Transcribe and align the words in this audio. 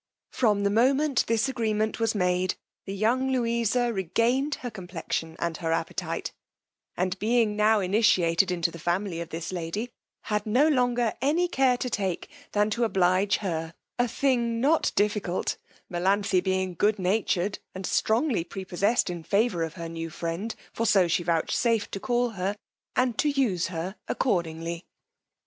From 0.31 0.63
the 0.63 0.71
moment 0.71 1.27
this 1.27 1.47
agreement 1.47 1.99
was 1.99 2.15
made, 2.15 2.55
the 2.87 2.95
young 2.95 3.31
Louisa 3.31 3.93
regained 3.93 4.55
her 4.65 4.71
complection 4.71 5.35
and 5.37 5.57
her 5.57 5.71
appetite; 5.71 6.33
and 6.97 7.19
being 7.19 7.55
now 7.55 7.81
initiated 7.81 8.49
into 8.49 8.71
the 8.71 8.79
family 8.79 9.21
of 9.21 9.29
this 9.29 9.51
lady, 9.51 9.91
had 10.21 10.47
no 10.47 10.67
longer 10.67 11.13
any 11.21 11.47
care 11.47 11.77
to 11.77 11.87
take 11.87 12.31
than 12.53 12.71
to 12.71 12.83
oblige 12.83 13.35
her, 13.45 13.75
a 13.99 14.07
thing 14.07 14.59
not 14.59 14.91
difficult, 14.95 15.55
Melanthe 15.87 16.43
being 16.43 16.73
good 16.73 16.97
natured, 16.97 17.59
and 17.75 17.85
strongly 17.85 18.43
prepossessed 18.43 19.07
in 19.07 19.21
favour 19.21 19.61
of 19.61 19.75
her 19.75 19.87
new 19.87 20.09
friend, 20.09 20.55
for 20.73 20.87
so 20.87 21.07
she 21.07 21.21
vouchsafed 21.21 21.91
to 21.91 21.99
call 21.99 22.29
her, 22.31 22.55
and 22.95 23.19
to 23.19 23.29
use 23.29 23.67
her 23.67 23.95
accordingly. 24.07 24.87